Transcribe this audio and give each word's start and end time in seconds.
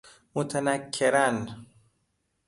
متنکراً 0.35 1.57